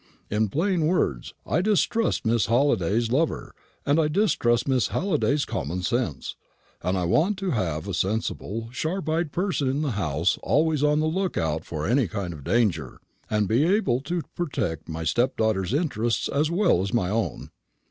In 0.31 0.49
plain 0.49 0.87
words, 0.87 1.35
I 1.45 1.61
distrust 1.61 2.25
Miss 2.25 2.47
Halliday's 2.47 3.11
lover, 3.11 3.53
and 3.85 3.99
I 3.99 4.07
distrust 4.07 4.67
Miss 4.67 4.87
Halliday's 4.87 5.45
common 5.45 5.83
sense; 5.83 6.35
and 6.81 6.97
I 6.97 7.03
want 7.03 7.37
to 7.37 7.51
have 7.51 7.87
a 7.87 7.93
sensible, 7.93 8.69
sharp 8.71 9.07
eyed 9.09 9.31
person 9.31 9.67
in 9.69 9.83
the 9.83 9.91
house 9.91 10.39
always 10.41 10.81
on 10.81 11.01
the 11.01 11.05
look 11.07 11.37
out 11.37 11.65
for 11.65 11.85
any 11.85 12.07
kind 12.07 12.33
of 12.33 12.43
danger, 12.43 12.99
and 13.29 13.51
able 13.51 14.01
to 14.01 14.23
protect 14.33 14.89
my 14.89 15.03
stepdaughter's 15.03 15.71
interests 15.71 16.27
as 16.29 16.49
well 16.49 16.81
as 16.81 16.91
my 16.91 17.11
own." 17.11 17.51